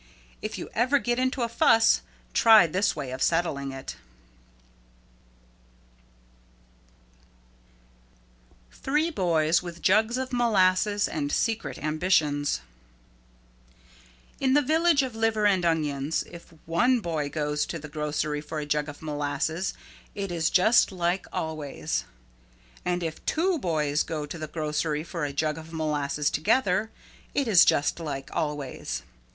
[0.41, 2.01] If you ever get into a fuss
[2.33, 3.97] try this way of settling it.
[8.71, 12.61] Three Boys With Jugs of Molasses and Secret Ambitions
[14.39, 18.57] In the Village of Liver and Onions, if one boy goes to the grocery for
[18.57, 19.75] a jug of molasses
[20.15, 22.05] it is just like always.
[22.83, 26.89] And if two boys go to the grocery for a jug of molasses together
[27.35, 29.03] it is just like always.